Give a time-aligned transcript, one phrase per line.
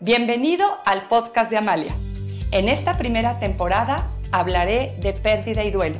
[0.00, 1.92] Bienvenido al podcast de Amalia.
[2.52, 5.98] En esta primera temporada hablaré de pérdida y duelo.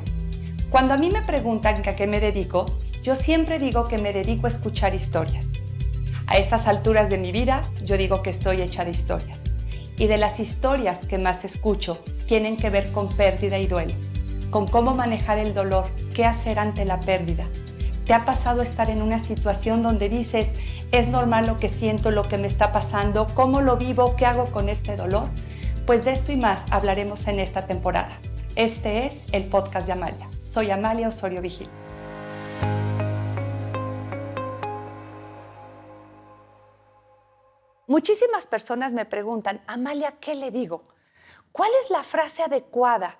[0.70, 2.66] Cuando a mí me preguntan a qué me dedico,
[3.02, 5.54] yo siempre digo que me dedico a escuchar historias.
[6.28, 9.42] A estas alturas de mi vida, yo digo que estoy hecha de historias.
[9.96, 13.94] Y de las historias que más escucho tienen que ver con pérdida y duelo,
[14.50, 17.48] con cómo manejar el dolor, qué hacer ante la pérdida.
[18.08, 20.54] ¿Te ha pasado estar en una situación donde dices,
[20.92, 23.26] ¿Es normal lo que siento, lo que me está pasando?
[23.34, 24.16] ¿Cómo lo vivo?
[24.16, 25.28] ¿Qué hago con este dolor?
[25.86, 28.18] Pues de esto y más hablaremos en esta temporada.
[28.56, 30.26] Este es el podcast de Amalia.
[30.46, 31.68] Soy Amalia Osorio Vigil.
[37.86, 40.82] Muchísimas personas me preguntan, Amalia, ¿qué le digo?
[41.52, 43.18] ¿Cuál es la frase adecuada?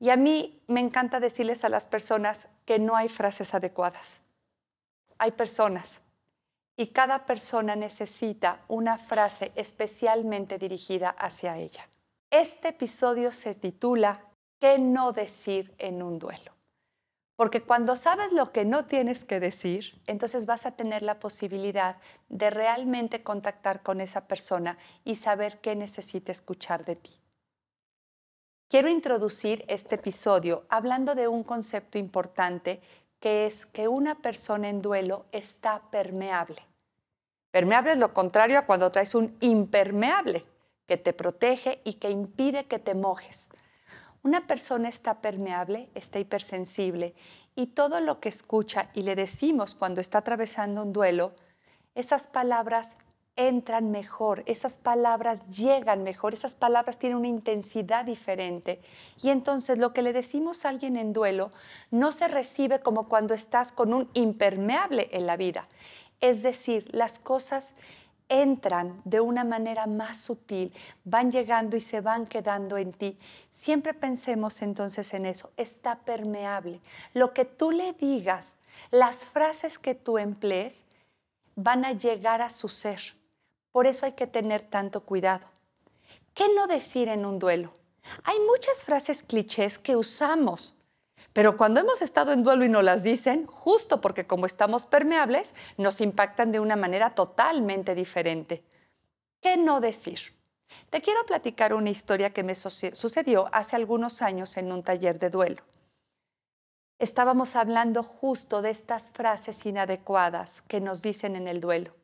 [0.00, 4.22] Y a mí me encanta decirles a las personas que no hay frases adecuadas.
[5.18, 6.02] Hay personas
[6.76, 11.88] y cada persona necesita una frase especialmente dirigida hacia ella.
[12.30, 14.24] Este episodio se titula
[14.60, 16.52] ¿Qué no decir en un duelo?
[17.36, 21.96] Porque cuando sabes lo que no tienes que decir, entonces vas a tener la posibilidad
[22.28, 27.20] de realmente contactar con esa persona y saber qué necesita escuchar de ti.
[28.68, 32.82] Quiero introducir este episodio hablando de un concepto importante
[33.18, 36.58] que es que una persona en duelo está permeable.
[37.50, 40.44] Permeable es lo contrario a cuando traes un impermeable
[40.86, 43.48] que te protege y que impide que te mojes.
[44.22, 47.14] Una persona está permeable, está hipersensible
[47.54, 51.32] y todo lo que escucha y le decimos cuando está atravesando un duelo,
[51.94, 52.98] esas palabras
[53.38, 58.82] entran mejor, esas palabras llegan mejor, esas palabras tienen una intensidad diferente.
[59.22, 61.52] Y entonces lo que le decimos a alguien en duelo
[61.92, 65.68] no se recibe como cuando estás con un impermeable en la vida.
[66.20, 67.76] Es decir, las cosas
[68.28, 73.16] entran de una manera más sutil, van llegando y se van quedando en ti.
[73.50, 76.80] Siempre pensemos entonces en eso, está permeable.
[77.14, 78.56] Lo que tú le digas,
[78.90, 80.84] las frases que tú emplees,
[81.54, 83.17] van a llegar a su ser.
[83.78, 85.46] Por eso hay que tener tanto cuidado.
[86.34, 87.72] ¿Qué no decir en un duelo?
[88.24, 90.76] Hay muchas frases clichés que usamos
[91.32, 95.54] pero cuando hemos estado en duelo y nos las dicen, justo porque como estamos permeables,
[95.76, 98.64] nos impactan de una manera totalmente diferente.
[99.40, 100.34] ¿Qué no decir?
[100.90, 105.30] Te quiero platicar una historia que me sucedió hace algunos años en un taller de
[105.30, 105.62] duelo.
[106.98, 111.97] Estábamos hablando justo de estas frases inadecuadas que nos dicen en el duelo.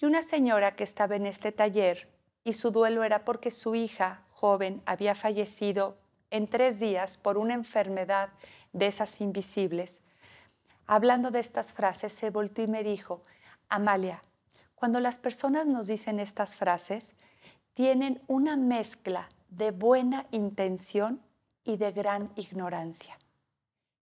[0.00, 2.08] Y una señora que estaba en este taller
[2.44, 5.96] y su duelo era porque su hija joven había fallecido
[6.30, 8.30] en tres días por una enfermedad
[8.72, 10.04] de esas invisibles,
[10.86, 13.22] hablando de estas frases, se volvió y me dijo,
[13.68, 14.20] Amalia,
[14.74, 17.16] cuando las personas nos dicen estas frases,
[17.74, 21.20] tienen una mezcla de buena intención
[21.64, 23.18] y de gran ignorancia.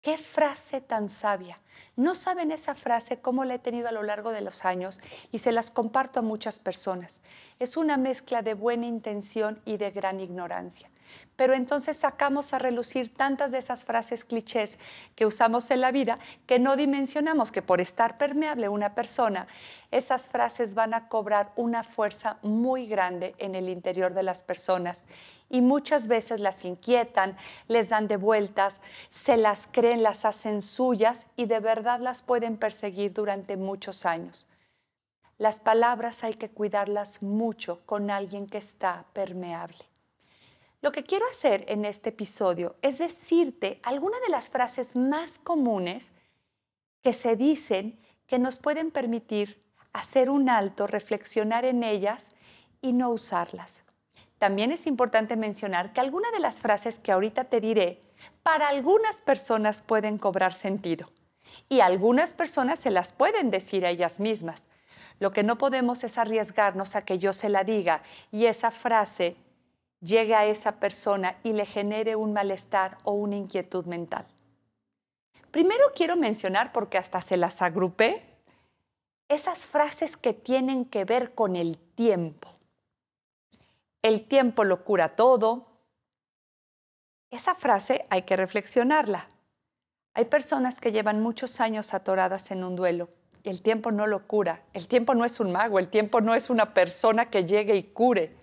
[0.02, 1.60] Qué frase tan sabia.
[1.94, 4.98] No saben esa frase cómo la he tenido a lo largo de los años
[5.30, 7.20] y se las comparto a muchas personas.
[7.58, 10.88] Es una mezcla de buena intención y de gran ignorancia.
[11.36, 14.78] Pero entonces sacamos a relucir tantas de esas frases clichés
[15.14, 19.46] que usamos en la vida que no dimensionamos que por estar permeable una persona,
[19.90, 25.06] esas frases van a cobrar una fuerza muy grande en el interior de las personas
[25.48, 27.36] y muchas veces las inquietan,
[27.68, 32.56] les dan de vueltas, se las creen, las hacen suyas y de verdad las pueden
[32.56, 34.46] perseguir durante muchos años.
[35.38, 39.89] Las palabras hay que cuidarlas mucho con alguien que está permeable.
[40.82, 46.12] Lo que quiero hacer en este episodio es decirte algunas de las frases más comunes
[47.02, 52.34] que se dicen que nos pueden permitir hacer un alto, reflexionar en ellas
[52.80, 53.84] y no usarlas.
[54.38, 58.00] También es importante mencionar que algunas de las frases que ahorita te diré,
[58.42, 61.10] para algunas personas pueden cobrar sentido
[61.68, 64.68] y algunas personas se las pueden decir a ellas mismas.
[65.18, 69.36] Lo que no podemos es arriesgarnos a que yo se la diga y esa frase
[70.00, 74.26] llegue a esa persona y le genere un malestar o una inquietud mental.
[75.50, 78.22] Primero quiero mencionar, porque hasta se las agrupé,
[79.28, 82.48] esas frases que tienen que ver con el tiempo.
[84.02, 85.66] El tiempo lo cura todo.
[87.30, 89.28] Esa frase hay que reflexionarla.
[90.14, 93.08] Hay personas que llevan muchos años atoradas en un duelo
[93.42, 94.62] y el tiempo no lo cura.
[94.72, 97.84] El tiempo no es un mago, el tiempo no es una persona que llegue y
[97.84, 98.34] cure.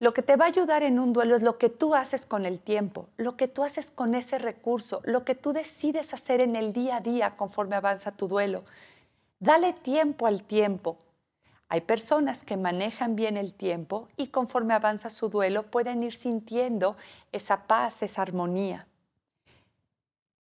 [0.00, 2.46] Lo que te va a ayudar en un duelo es lo que tú haces con
[2.46, 6.56] el tiempo, lo que tú haces con ese recurso, lo que tú decides hacer en
[6.56, 8.62] el día a día conforme avanza tu duelo.
[9.40, 10.96] Dale tiempo al tiempo.
[11.68, 16.96] Hay personas que manejan bien el tiempo y conforme avanza su duelo pueden ir sintiendo
[17.30, 18.86] esa paz, esa armonía.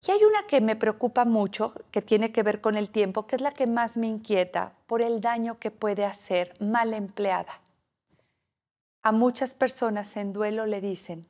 [0.06, 3.38] Y hay una que me preocupa mucho, que tiene que ver con el tiempo, que
[3.38, 7.62] es la que más me inquieta por el daño que puede hacer mal empleada.
[9.08, 11.30] A muchas personas en duelo le dicen,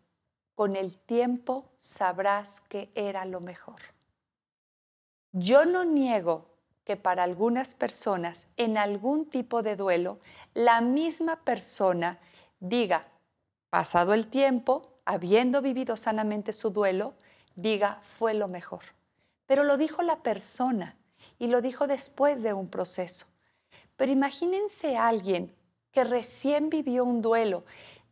[0.56, 3.80] con el tiempo sabrás que era lo mejor.
[5.32, 6.48] Yo no niego
[6.84, 10.18] que para algunas personas en algún tipo de duelo,
[10.56, 12.18] la misma persona
[12.60, 13.10] diga,
[13.70, 17.14] pasado el tiempo, habiendo vivido sanamente su duelo,
[17.56, 18.86] diga, fue lo mejor.
[19.46, 20.98] Pero lo dijo la persona
[21.38, 23.28] y lo dijo después de un proceso.
[23.98, 25.54] Pero imagínense a alguien
[25.98, 27.64] que recién vivió un duelo,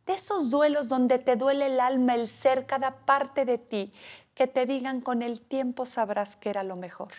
[0.06, 3.92] de esos duelos donde te duele el alma, el ser, cada parte de ti,
[4.34, 7.12] que te digan con el tiempo sabrás que era lo mejor.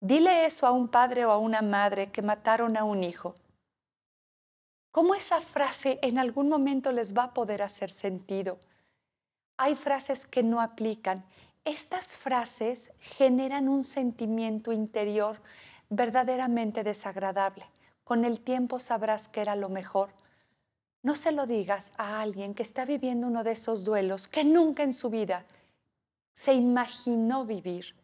[0.00, 3.34] Dile eso a un padre o a una madre que mataron a un hijo.
[4.90, 8.58] ¿Cómo esa frase en algún momento les va a poder hacer sentido?
[9.58, 11.26] Hay frases que no aplican.
[11.66, 15.42] Estas frases generan un sentimiento interior
[15.90, 17.66] verdaderamente desagradable.
[18.12, 20.10] Con el tiempo sabrás que era lo mejor.
[21.02, 24.82] No se lo digas a alguien que está viviendo uno de esos duelos que nunca
[24.82, 25.46] en su vida
[26.34, 27.96] se imaginó vivir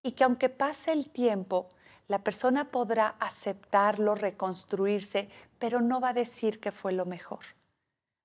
[0.00, 1.70] y que aunque pase el tiempo,
[2.06, 5.28] la persona podrá aceptarlo, reconstruirse,
[5.58, 7.40] pero no va a decir que fue lo mejor.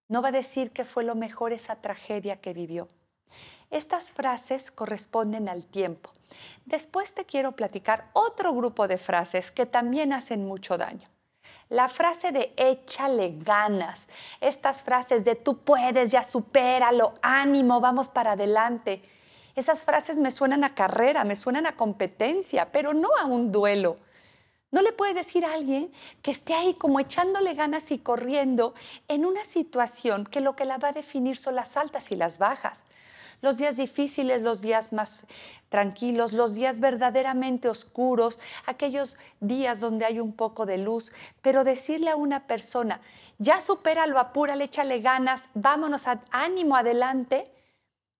[0.10, 2.90] No va a decir que fue lo mejor esa tragedia que vivió.
[3.70, 6.12] Estas frases corresponden al tiempo.
[6.66, 11.08] Después te quiero platicar otro grupo de frases que también hacen mucho daño.
[11.70, 14.08] La frase de échale ganas,
[14.40, 19.02] estas frases de tú puedes, ya supéralo, ánimo, vamos para adelante
[19.58, 23.98] esas frases me suenan a carrera, me suenan a competencia, pero no a un duelo.
[24.70, 25.92] No le puedes decir a alguien
[26.22, 28.76] que esté ahí como echándole ganas y corriendo
[29.08, 32.38] en una situación que lo que la va a definir son las altas y las
[32.38, 32.86] bajas.
[33.42, 35.26] Los días difíciles, los días más
[35.70, 41.12] tranquilos, los días verdaderamente oscuros, aquellos días donde hay un poco de luz,
[41.42, 43.02] pero decirle a una persona,
[43.38, 47.52] ya supéralo, apúrale, échale ganas, vámonos, ánimo, adelante,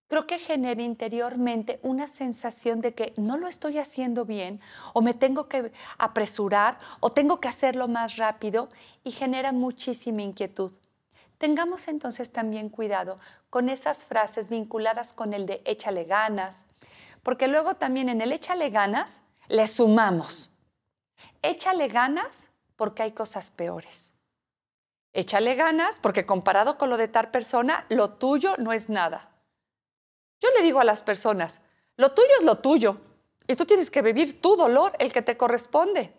[0.08, 4.62] creo que genera interiormente una sensación de que no lo estoy haciendo bien
[4.94, 8.70] o me tengo que apresurar o tengo que hacerlo más rápido
[9.04, 10.72] y genera muchísima inquietud.
[11.38, 13.20] Tengamos entonces también cuidado
[13.50, 16.68] con esas frases vinculadas con el de échale ganas,
[17.22, 20.52] porque luego también en el échale ganas le sumamos.
[21.42, 24.16] Échale ganas porque hay cosas peores.
[25.14, 29.30] Échale ganas porque comparado con lo de tal persona, lo tuyo no es nada.
[30.42, 31.62] Yo le digo a las personas,
[31.96, 32.98] lo tuyo es lo tuyo
[33.48, 36.14] y tú tienes que vivir tu dolor, el que te corresponde,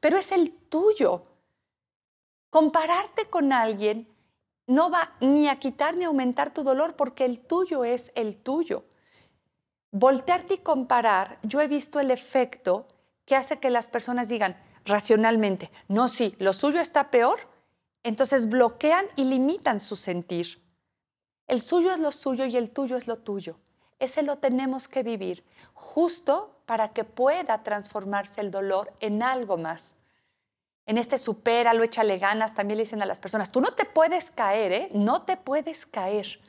[0.00, 1.22] pero es el tuyo.
[2.50, 4.11] Compararte con alguien
[4.66, 8.36] no va ni a quitar ni a aumentar tu dolor porque el tuyo es el
[8.36, 8.84] tuyo.
[9.90, 12.86] Voltearte y comparar, yo he visto el efecto
[13.26, 17.40] que hace que las personas digan racionalmente, no, sí, lo suyo está peor,
[18.02, 20.60] entonces bloquean y limitan su sentir.
[21.46, 23.58] El suyo es lo suyo y el tuyo es lo tuyo.
[23.98, 25.44] Ese lo tenemos que vivir
[25.74, 29.96] justo para que pueda transformarse el dolor en algo más.
[30.86, 31.16] En este
[31.74, 34.88] lo échale ganas, también le dicen a las personas, tú no te puedes caer, ¿eh?
[34.92, 36.40] No te puedes caer.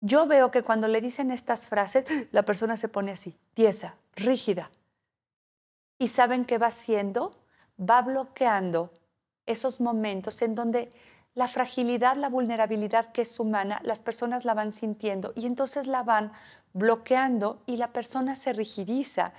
[0.00, 4.70] Yo veo que cuando le dicen estas frases, la persona se pone así, tiesa, rígida.
[5.98, 7.34] ¿Y saben qué va haciendo?
[7.78, 8.90] Va bloqueando
[9.46, 10.90] esos momentos en donde
[11.34, 16.02] la fragilidad, la vulnerabilidad que es humana, las personas la van sintiendo y entonces la
[16.02, 16.32] van
[16.72, 19.32] bloqueando y la persona se rigidiza,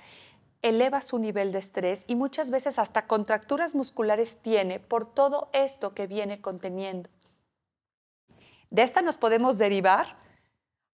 [0.68, 5.94] eleva su nivel de estrés y muchas veces hasta contracturas musculares tiene por todo esto
[5.94, 7.10] que viene conteniendo.
[8.70, 10.16] De esta nos podemos derivar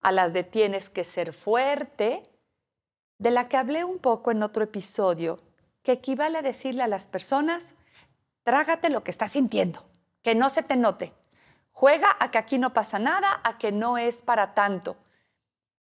[0.00, 2.28] a las de tienes que ser fuerte,
[3.18, 5.40] de la que hablé un poco en otro episodio,
[5.82, 7.74] que equivale a decirle a las personas,
[8.42, 9.84] trágate lo que estás sintiendo
[10.22, 11.12] que no se te note.
[11.72, 14.96] Juega a que aquí no pasa nada, a que no es para tanto.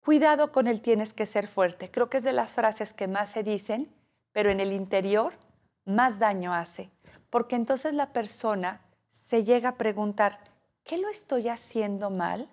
[0.04, 1.90] Cuidado con el tienes que ser fuerte.
[1.90, 3.94] Creo que es de las frases que más se dicen,
[4.32, 5.34] pero en el interior
[5.86, 6.92] más daño hace,
[7.30, 10.40] porque entonces la persona se llega a preguntar,
[10.84, 12.50] ¿qué lo estoy haciendo mal?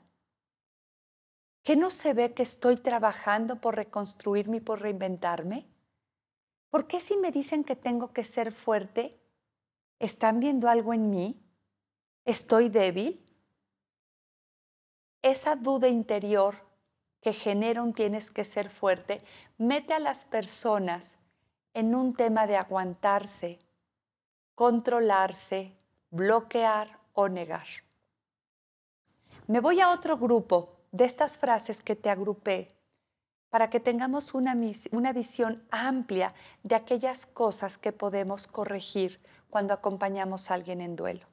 [1.62, 5.66] ¿Qué no se ve que estoy trabajando por reconstruirme y por reinventarme?
[6.70, 9.20] ¿Por qué si me dicen que tengo que ser fuerte,
[9.98, 11.50] están viendo algo en mí
[12.24, 13.24] ¿Estoy débil?
[15.22, 16.54] Esa duda interior
[17.20, 19.22] que genera un tienes que ser fuerte
[19.58, 21.18] mete a las personas
[21.74, 23.58] en un tema de aguantarse
[24.60, 25.72] controlarse,
[26.10, 27.66] bloquear o negar.
[29.46, 32.68] Me voy a otro grupo de estas frases que te agrupé
[33.48, 34.54] para que tengamos una,
[34.92, 41.26] una, visión amplia de aquellas cosas que podemos corregir cuando acompañamos a alguien en duelo.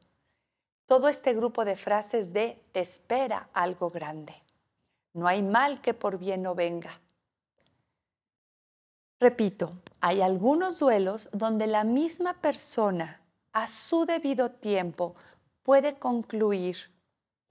[0.86, 4.42] Todo este grupo de frases de te espera algo grande.
[5.18, 6.92] No hay mal que por bien no venga.
[9.20, 13.20] Repito, hay algunos duelos donde la misma persona
[13.52, 15.16] a su debido tiempo
[15.64, 16.92] puede concluir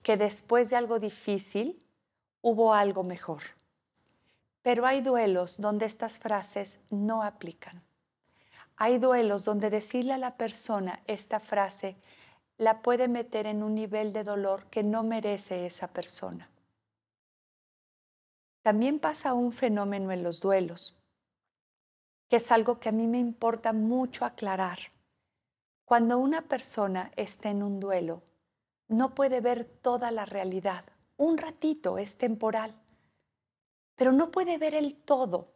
[0.05, 1.85] que después de algo difícil
[2.41, 3.43] hubo algo mejor.
[4.63, 7.83] Pero hay duelos donde estas frases no aplican.
[8.77, 11.97] Hay duelos donde decirle a la persona esta frase
[12.59, 16.49] la puede meter en un nivel de dolor que no merece esa persona.
[18.67, 20.99] También pasa un fenómeno en los duelos,
[22.29, 24.81] que es algo que a mí me importa mucho aclarar.
[25.85, 28.25] Cuando una persona está en un duelo,
[28.89, 30.85] no puede ver toda la realidad.
[31.17, 32.75] Un ratito es temporal,
[33.95, 35.53] pero no puede ver el todo,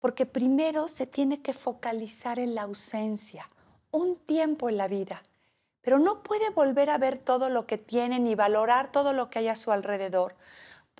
[0.00, 3.50] porque primero se tiene que focalizar en la ausencia,
[3.90, 5.22] un tiempo en la vida,
[5.82, 9.40] pero no puede volver a ver todo lo que tiene ni valorar todo lo que
[9.40, 10.34] hay a su alrededor,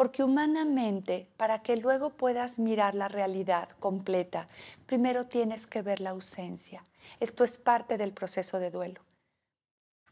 [0.02, 4.48] porque humanamente, para que luego puedas mirar la realidad completa,
[4.84, 6.82] primero tienes que ver la ausencia.
[7.20, 9.00] Esto es parte del proceso de duelo.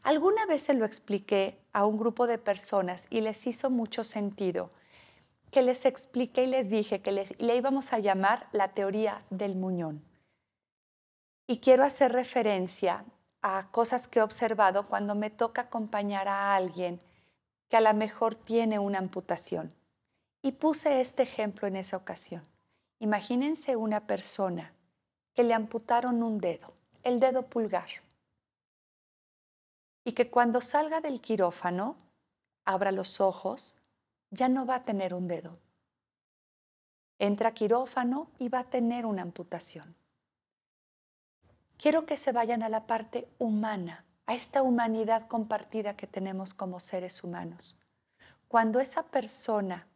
[0.01, 4.69] Alguna vez se lo expliqué a un grupo de personas y les hizo mucho sentido,
[5.51, 9.57] que les expliqué y les dije que le, le íbamos a llamar la teoría del
[9.57, 10.01] muñón.
[11.47, 13.03] Y quiero hacer referencia
[13.41, 17.01] a cosas que he observado cuando me toca acompañar a alguien
[17.67, 19.73] que a lo mejor tiene una amputación.
[20.41, 22.45] Y puse este ejemplo en esa ocasión.
[22.99, 24.73] Imagínense una persona
[25.33, 27.89] que le amputaron un dedo, el dedo pulgar,
[30.03, 31.95] y que cuando salga del quirófano,
[32.65, 33.77] abra los ojos,
[34.29, 35.57] ya no va a tener un dedo.
[37.19, 39.95] Entra quirófano y va a tener una amputación.
[41.77, 46.79] Quiero que se vayan a la parte humana a esta humanidad compartida que tenemos como
[46.79, 47.79] seres humanos.
[48.47, 49.87] Cuando esa persona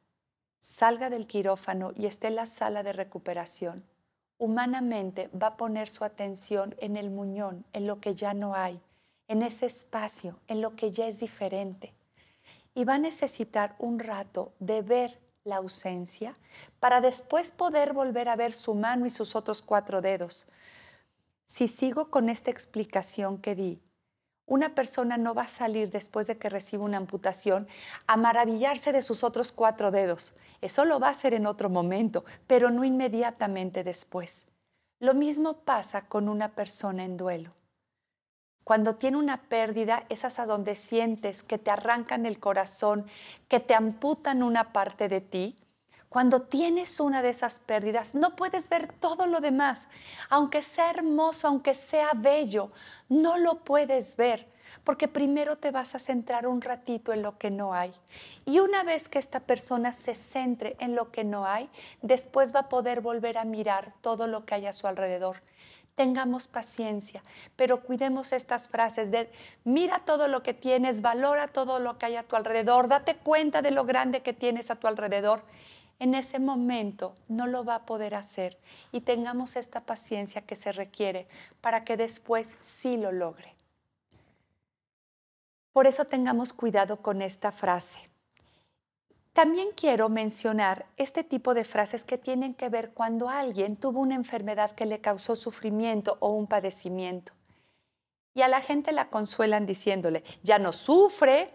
[0.66, 3.84] salga del quirófano y esté en la sala de recuperación,
[4.40, 8.82] humanamente va a poner su atención en el muñón, en lo que ya no hay,
[9.28, 11.94] en ese espacio, en lo que ya es diferente.
[12.74, 16.36] Y va a necesitar un rato de ver la ausencia
[16.80, 20.48] para después poder volver a ver su mano y sus otros cuatro dedos.
[21.46, 23.80] Si sigo con esta explicación que di,
[24.46, 27.68] una persona no va a salir después de que reciba una amputación
[28.08, 30.36] a maravillarse de sus otros cuatro dedos.
[30.62, 34.48] Eso lo va a hacer en otro momento, pero no inmediatamente después.
[35.00, 37.54] Lo mismo pasa con una persona en duelo.
[38.64, 43.06] Cuando tiene una pérdida, es a donde sientes que te arrancan el corazón,
[43.48, 45.56] que te amputan una parte de ti,
[46.16, 49.90] cuando tienes una de esas pérdidas, no puedes ver todo lo demás.
[50.30, 52.72] Aunque sea hermoso, aunque sea bello,
[53.10, 54.48] no lo puedes ver,
[54.86, 57.94] porque primero te vas a centrar un ratito en lo que no hay.
[58.46, 61.70] Y una vez que esta persona se centre en lo que no hay,
[62.02, 65.42] después va a poder volver a mirar todo lo que hay a su alrededor.
[65.96, 67.24] Tengamos paciencia,
[67.58, 69.30] pero cuidemos estas frases de
[69.66, 73.62] mira todo lo que tienes, valora todo lo que hay a tu alrededor, date cuenta
[73.62, 75.44] de lo grande que tienes a tu alrededor
[76.00, 78.58] en ese momento no lo va a poder hacer
[78.92, 81.28] y tengamos esta paciencia que se requiere
[81.62, 83.56] para que después sí lo logre.
[85.72, 88.10] Por eso tengamos cuidado con esta frase.
[89.34, 94.16] También quiero mencionar este tipo de frases que tienen que ver cuando alguien tuvo una
[94.16, 97.34] enfermedad que le causó sufrimiento o un padecimiento.
[98.34, 101.54] Y a la gente la consuelan diciéndole, ya no sufre,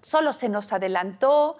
[0.00, 1.58] solo se nos adelantó,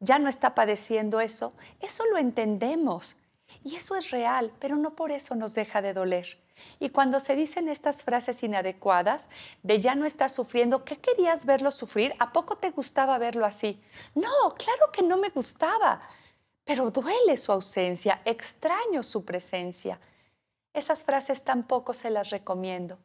[0.00, 3.16] ya no está padeciendo eso, eso lo entendemos
[3.62, 6.38] y eso es real, pero no por eso nos deja de doler.
[6.78, 9.28] Y cuando se dicen estas frases inadecuadas
[9.62, 12.14] de ya no estás sufriendo, ¿qué querías verlo sufrir?
[12.18, 13.82] ¿A poco te gustaba verlo así?
[14.14, 16.00] No, claro que no me gustaba,
[16.64, 19.98] pero duele su ausencia, extraño su presencia.
[20.72, 22.98] Esas frases tampoco se las recomiendo,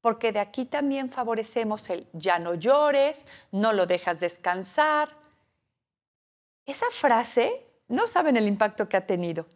[0.00, 5.16] porque de aquí también favorecemos el ya no llores, no lo dejas descansar,
[6.68, 9.46] esa frase no saben el impacto que ha tenido.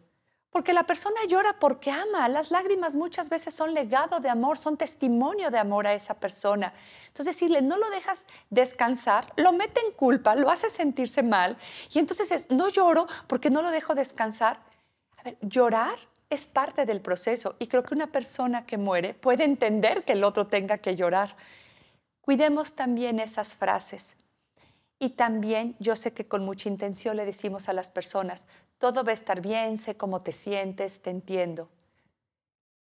[0.49, 2.27] Porque la persona llora porque ama.
[2.27, 6.73] Las lágrimas muchas veces son legado de amor, son testimonio de amor a esa persona.
[7.07, 11.57] Entonces, decirle, no lo dejas descansar, lo mete en culpa, lo hace sentirse mal.
[11.91, 14.59] Y entonces es, no lloro porque no lo dejo descansar.
[15.41, 15.97] Llorar
[16.29, 20.23] es parte del proceso y creo que una persona que muere puede entender que el
[20.23, 21.35] otro tenga que llorar.
[22.21, 24.15] Cuidemos también esas frases.
[25.03, 29.11] Y también yo sé que con mucha intención le decimos a las personas, todo va
[29.11, 31.67] a estar bien, sé cómo te sientes, te entiendo.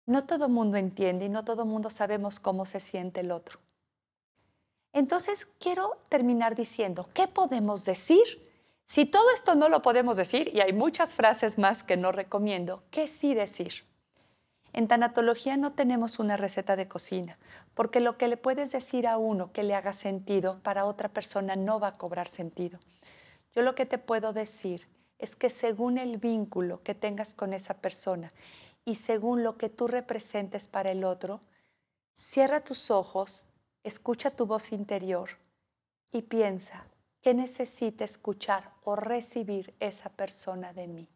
[0.07, 3.59] No todo mundo entiende y no todo mundo sabemos cómo se siente el otro.
[4.91, 8.23] Entonces quiero terminar diciendo, ¿qué podemos decir?
[8.87, 12.81] Si todo esto no lo podemos decir, y hay muchas frases más que no recomiendo,
[12.89, 13.85] ¿qué sí decir?
[14.71, 17.37] En tanatología no tenemos una receta de cocina,
[17.73, 21.55] porque lo que le puedes decir a uno que le haga sentido, para otra persona
[21.55, 22.79] no va a cobrar sentido.
[23.53, 27.81] Yo lo que te puedo decir es que según el vínculo que tengas con esa
[27.81, 28.31] persona
[28.85, 31.41] y según lo que tú representes para el otro,
[32.13, 33.47] cierra tus ojos,
[33.83, 35.31] escucha tu voz interior
[36.11, 36.85] y piensa,
[37.21, 41.07] ¿qué necesita escuchar o recibir esa persona de mí?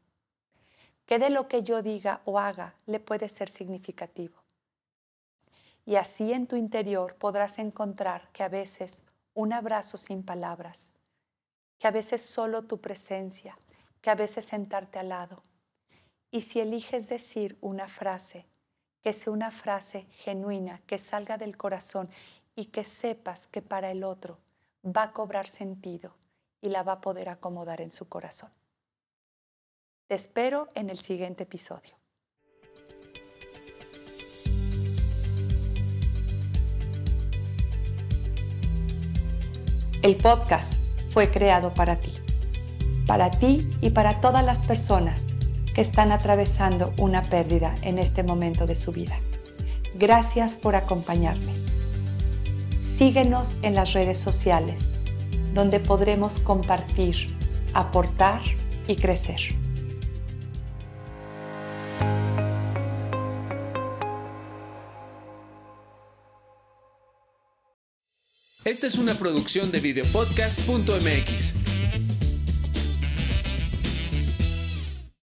[1.06, 4.42] ¿Qué de lo que yo diga o haga le puede ser significativo?
[5.86, 10.94] Y así en tu interior podrás encontrar que a veces un abrazo sin palabras,
[11.78, 13.58] que a veces solo tu presencia,
[14.02, 15.44] que a veces sentarte al lado.
[16.32, 18.46] Y si eliges decir una frase,
[19.02, 22.10] que sea una frase genuina, que salga del corazón
[22.56, 24.38] y que sepas que para el otro
[24.86, 26.16] va a cobrar sentido
[26.62, 28.52] y la va a poder acomodar en su corazón.
[30.08, 31.96] Te espero en el siguiente episodio.
[40.02, 40.74] El podcast
[41.12, 42.12] fue creado para ti,
[43.08, 45.26] para ti y para todas las personas
[45.74, 49.18] que están atravesando una pérdida en este momento de su vida.
[49.96, 51.54] Gracias por acompañarme.
[52.78, 54.92] Síguenos en las redes sociales,
[55.54, 57.38] donde podremos compartir,
[57.74, 58.42] aportar
[58.86, 59.63] y crecer.
[68.66, 71.63] Esta es una producción de videopodcast.mx.